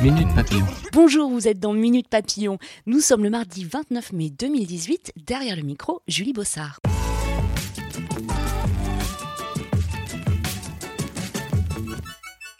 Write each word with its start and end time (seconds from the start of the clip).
Minute 0.00 0.34
Papillon. 0.34 0.64
Bonjour, 0.92 1.30
vous 1.30 1.48
êtes 1.48 1.58
dans 1.58 1.72
Minute 1.72 2.08
Papillon. 2.08 2.58
Nous 2.86 3.00
sommes 3.00 3.24
le 3.24 3.30
mardi 3.30 3.64
29 3.64 4.12
mai 4.12 4.30
2018. 4.30 5.12
Derrière 5.26 5.56
le 5.56 5.62
micro, 5.62 6.02
Julie 6.06 6.32
Bossard. 6.32 6.78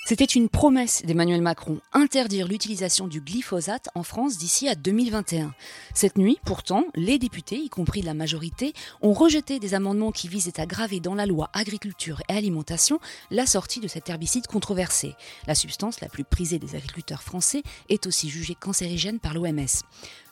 C'était 0.06 0.26
une 0.26 0.50
promesse 0.50 1.00
d'Emmanuel 1.06 1.40
Macron, 1.40 1.80
interdire 1.94 2.46
l'utilisation 2.46 3.08
du 3.08 3.22
glyphosate 3.22 3.88
en 3.94 4.02
France 4.02 4.36
d'ici 4.36 4.68
à 4.68 4.74
2021. 4.74 5.54
Cette 5.94 6.18
nuit, 6.18 6.38
pourtant, 6.44 6.84
les 6.94 7.18
députés, 7.18 7.56
y 7.56 7.70
compris 7.70 8.02
la 8.02 8.12
majorité, 8.12 8.74
ont 9.00 9.14
rejeté 9.14 9.58
des 9.58 9.72
amendements 9.72 10.12
qui 10.12 10.28
visaient 10.28 10.60
à 10.60 10.66
graver 10.66 11.00
dans 11.00 11.14
la 11.14 11.24
loi 11.24 11.48
agriculture 11.54 12.20
et 12.28 12.34
alimentation 12.34 13.00
la 13.30 13.46
sortie 13.46 13.80
de 13.80 13.88
cet 13.88 14.11
herbicide 14.11 14.46
controversé. 14.46 15.14
La 15.46 15.55
substance 15.55 16.02
la 16.02 16.11
plus 16.11 16.24
prisée 16.24 16.58
des 16.58 16.77
agriculteurs 16.77 17.22
français 17.22 17.62
est 17.89 18.06
aussi 18.06 18.28
jugée 18.28 18.55
cancérigène 18.55 19.20
par 19.20 19.33
l'OMS. 19.33 19.84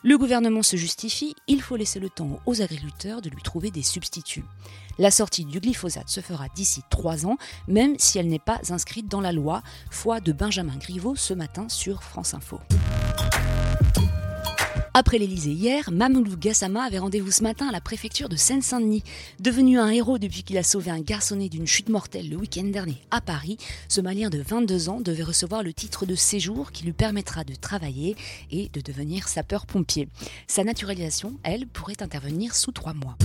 Le 0.05 0.17
gouvernement 0.17 0.63
se 0.63 0.75
justifie, 0.75 1.33
il 1.47 1.61
faut 1.61 1.77
laisser 1.77 2.01
le 2.01 2.09
temps 2.09 2.41
aux 2.45 2.61
agriculteurs 2.61 3.21
de 3.21 3.29
lui 3.29 3.41
trouver 3.41 3.71
des 3.71 3.83
substituts. 3.83 4.43
La 4.99 5.11
sortie 5.11 5.45
du 5.45 5.61
glyphosate 5.61 6.09
se 6.09 6.19
fera 6.19 6.47
d'ici 6.53 6.81
trois 6.89 7.25
ans, 7.25 7.37
même 7.69 7.95
si 7.97 8.19
elle 8.19 8.27
n'est 8.27 8.37
pas 8.37 8.59
inscrite 8.69 9.07
dans 9.07 9.21
la 9.21 9.31
loi, 9.31 9.63
foi 9.89 10.19
de 10.19 10.33
Benjamin 10.33 10.75
Griveaux 10.75 11.15
ce 11.15 11.33
matin 11.33 11.69
sur 11.69 12.03
France 12.03 12.33
Info. 12.33 12.59
Après 14.95 15.17
l'Elysée 15.17 15.49
hier, 15.49 15.89
Mamoudou 15.91 16.37
Gassama 16.37 16.83
avait 16.83 16.99
rendez-vous 16.99 17.31
ce 17.31 17.41
matin 17.41 17.67
à 17.67 17.71
la 17.71 17.81
préfecture 17.81 18.29
de 18.29 18.35
Seine-Saint-Denis. 18.35 19.03
Devenu 19.39 19.79
un 19.79 19.89
héros 19.89 20.19
depuis 20.19 20.43
qu'il 20.43 20.55
a 20.59 20.61
sauvé 20.61 20.91
un 20.91 20.99
garçonnet 20.99 21.49
d'une 21.49 21.65
chute 21.65 21.89
mortelle 21.89 22.29
le 22.29 22.37
week-end 22.37 22.65
dernier 22.65 23.01
à 23.09 23.19
Paris, 23.19 23.57
ce 23.87 24.01
Malien 24.01 24.29
de 24.29 24.39
22 24.39 24.89
ans 24.89 25.01
devait 25.01 25.23
recevoir 25.23 25.63
le 25.63 25.73
titre 25.73 26.05
de 26.05 26.13
séjour 26.13 26.71
qui 26.71 26.83
lui 26.83 26.93
permettra 26.93 27.43
de 27.43 27.55
travailler 27.55 28.15
et 28.51 28.69
de 28.69 28.81
devenir 28.81 29.27
sapeur-pompier. 29.27 30.09
Sa 30.45 30.63
naturalisation, 30.63 31.39
elle, 31.41 31.65
pourrait 31.65 32.03
intervenir 32.03 32.53
sous 32.53 32.71
trois 32.71 32.93
mois. 32.93 33.17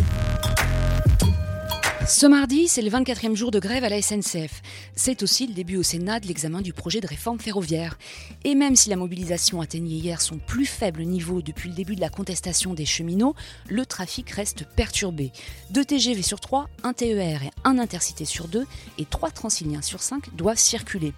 Ce 2.09 2.25
mardi, 2.25 2.69
c'est 2.69 2.81
le 2.81 2.89
24e 2.89 3.35
jour 3.35 3.51
de 3.51 3.61
grève 3.61 3.85
à 3.85 3.91
la 3.91 4.01
SNCF. 4.01 4.63
C'est 4.97 5.23
aussi 5.23 5.47
le 5.47 5.53
début 5.53 5.77
au 5.77 5.83
Sénat 5.83 6.21
de 6.21 6.27
l'examen 6.27 6.63
du 6.63 6.73
projet 6.73 7.03
de 7.03 7.07
réforme 7.07 7.39
ferroviaire. 7.39 7.99
Et 8.45 8.55
même 8.55 8.77
si 8.77 8.89
la 8.89 8.97
mobilisation 8.97 9.61
atteignait 9.61 9.97
hier 9.97 10.23
son 10.23 10.39
plus 10.39 10.65
faible 10.65 11.03
niveau 11.03 11.43
depuis 11.43 11.69
le 11.69 11.75
début 11.75 11.97
de 11.97 12.01
la 12.01 12.09
contestation 12.09 12.73
des 12.73 12.87
cheminots, 12.87 13.35
le 13.69 13.85
trafic 13.85 14.31
reste 14.31 14.65
perturbé. 14.75 15.33
Deux 15.69 15.85
TGV 15.85 16.23
sur 16.23 16.41
trois, 16.41 16.71
un 16.83 16.95
TER 16.95 17.43
et 17.43 17.51
un 17.65 17.79
intercité 17.79 18.25
sur 18.25 18.49
deux, 18.49 18.67
et 18.97 19.05
trois 19.05 19.31
Transiliens 19.31 19.83
sur 19.83 20.01
cinq 20.01 20.35
doivent 20.35 20.57
circuler. 20.57 21.13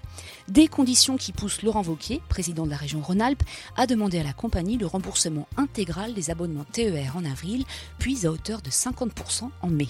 Des 0.48 0.66
conditions 0.66 1.16
qui 1.16 1.30
poussent 1.30 1.62
Laurent 1.62 1.82
Vauquier, 1.82 2.20
président 2.28 2.64
de 2.64 2.70
la 2.70 2.76
région 2.76 3.00
Rhône-Alpes, 3.00 3.44
à 3.76 3.86
demander 3.86 4.18
à 4.18 4.24
la 4.24 4.32
compagnie 4.32 4.76
le 4.76 4.86
remboursement 4.86 5.46
intégral 5.56 6.14
des 6.14 6.30
abonnements 6.30 6.66
TER 6.72 7.16
en 7.16 7.24
avril, 7.24 7.64
puis 8.00 8.26
à 8.26 8.32
hauteur 8.32 8.60
de 8.60 8.70
50% 8.70 9.50
en 9.62 9.68
mai. 9.68 9.86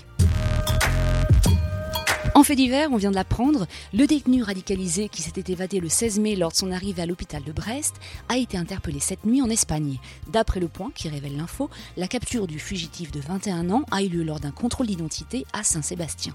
En 2.41 2.43
fait 2.43 2.57
divers, 2.57 2.91
on 2.91 2.97
vient 2.97 3.11
de 3.11 3.17
l'apprendre, 3.17 3.67
le 3.93 4.07
détenu 4.07 4.43
radicalisé 4.43 5.11
qui 5.11 5.21
s'était 5.21 5.53
évadé 5.53 5.79
le 5.79 5.91
16 5.91 6.21
mai 6.21 6.37
lors 6.37 6.53
de 6.53 6.57
son 6.57 6.73
arrivée 6.73 7.03
à 7.03 7.05
l'hôpital 7.05 7.43
de 7.45 7.53
Brest 7.53 7.97
a 8.31 8.39
été 8.39 8.57
interpellé 8.57 8.99
cette 8.99 9.27
nuit 9.27 9.43
en 9.43 9.51
Espagne. 9.51 9.99
D'après 10.27 10.59
le 10.59 10.69
point 10.69 10.91
qui 10.95 11.11
révèle 11.11 11.37
l'info, 11.37 11.69
la 11.99 12.09
capture 12.09 12.47
du 12.47 12.59
fugitif 12.59 13.11
de 13.13 13.21
21 13.21 13.69
ans 13.69 13.85
a 13.91 14.03
eu 14.03 14.09
lieu 14.09 14.23
lors 14.23 14.41
d'un 14.41 14.53
contrôle 14.53 14.87
d'identité 14.87 15.45
à 15.53 15.65
Saint-Sébastien. 15.65 16.33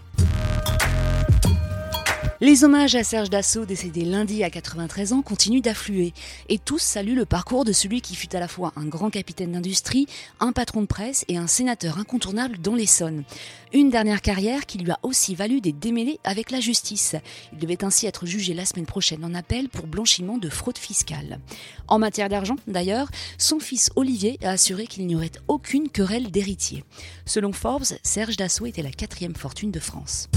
Les 2.41 2.65
hommages 2.65 2.95
à 2.95 3.03
Serge 3.05 3.29
Dassault, 3.29 3.65
décédé 3.65 4.03
lundi 4.03 4.43
à 4.43 4.49
93 4.49 5.13
ans, 5.13 5.21
continuent 5.21 5.61
d'affluer. 5.61 6.13
Et 6.49 6.59
tous 6.59 6.79
saluent 6.79 7.15
le 7.15 7.23
parcours 7.23 7.63
de 7.63 7.71
celui 7.71 8.01
qui 8.01 8.13
fut 8.13 8.35
à 8.35 8.41
la 8.41 8.49
fois 8.49 8.73
un 8.75 8.83
grand 8.83 9.09
capitaine 9.09 9.53
d'industrie, 9.53 10.05
un 10.41 10.51
patron 10.51 10.81
de 10.81 10.85
presse 10.85 11.23
et 11.29 11.37
un 11.37 11.47
sénateur 11.47 11.97
incontournable 11.97 12.57
dans 12.57 12.75
l'Essonne. 12.75 13.23
Une 13.71 13.89
dernière 13.89 14.21
carrière 14.21 14.65
qui 14.65 14.79
lui 14.79 14.91
a 14.91 14.99
aussi 15.01 15.33
valu 15.33 15.61
des 15.61 15.71
démêlés 15.71 16.19
avec 16.25 16.51
la 16.51 16.59
justice. 16.59 17.15
Il 17.53 17.59
devait 17.59 17.85
ainsi 17.85 18.05
être 18.05 18.25
jugé 18.25 18.53
la 18.53 18.65
semaine 18.65 18.85
prochaine 18.85 19.23
en 19.23 19.33
appel 19.33 19.69
pour 19.69 19.87
blanchiment 19.87 20.37
de 20.37 20.49
fraude 20.49 20.77
fiscale. 20.77 21.39
En 21.87 21.99
matière 21.99 22.27
d'argent, 22.27 22.57
d'ailleurs, 22.67 23.09
son 23.37 23.61
fils 23.61 23.91
Olivier 23.95 24.37
a 24.43 24.49
assuré 24.49 24.87
qu'il 24.87 25.07
n'y 25.07 25.15
aurait 25.15 25.31
aucune 25.47 25.87
querelle 25.87 26.31
d'héritier. 26.31 26.83
Selon 27.25 27.53
Forbes, 27.53 27.85
Serge 28.03 28.35
Dassault 28.35 28.65
était 28.65 28.81
la 28.81 28.91
quatrième 28.91 29.35
fortune 29.35 29.71
de 29.71 29.79
France. 29.79 30.27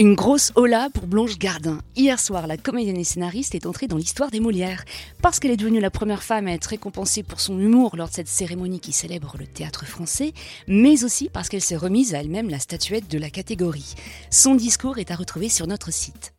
Une 0.00 0.16
grosse 0.16 0.50
hola 0.56 0.88
pour 0.92 1.06
Blanche 1.06 1.38
Gardin. 1.38 1.78
Hier 1.94 2.18
soir, 2.18 2.48
la 2.48 2.56
comédienne 2.56 2.96
et 2.96 3.04
scénariste 3.04 3.54
est 3.54 3.64
entrée 3.64 3.86
dans 3.86 3.96
l'histoire 3.96 4.32
des 4.32 4.40
Molières. 4.40 4.84
Parce 5.22 5.38
qu'elle 5.38 5.52
est 5.52 5.56
devenue 5.56 5.78
la 5.78 5.92
première 5.92 6.24
femme 6.24 6.48
à 6.48 6.52
être 6.52 6.64
récompensée 6.64 7.22
pour 7.22 7.38
son 7.38 7.60
humour 7.60 7.94
lors 7.96 8.08
de 8.08 8.14
cette 8.14 8.26
cérémonie 8.26 8.80
qui 8.80 8.90
célèbre 8.92 9.36
le 9.38 9.46
théâtre 9.46 9.86
français, 9.86 10.32
mais 10.66 11.04
aussi 11.04 11.28
parce 11.28 11.48
qu'elle 11.48 11.60
s'est 11.60 11.76
remise 11.76 12.12
à 12.12 12.18
elle-même 12.18 12.50
la 12.50 12.58
statuette 12.58 13.08
de 13.08 13.18
la 13.18 13.30
catégorie. 13.30 13.94
Son 14.30 14.56
discours 14.56 14.98
est 14.98 15.12
à 15.12 15.14
retrouver 15.14 15.48
sur 15.48 15.68
notre 15.68 15.92
site. 15.92 16.34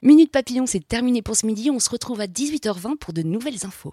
Minute 0.00 0.32
Papillon, 0.32 0.64
c'est 0.64 0.88
terminé 0.88 1.20
pour 1.20 1.36
ce 1.36 1.44
midi. 1.44 1.70
On 1.70 1.80
se 1.80 1.90
retrouve 1.90 2.22
à 2.22 2.26
18h20 2.26 2.96
pour 2.96 3.12
de 3.12 3.22
nouvelles 3.22 3.66
infos. 3.66 3.92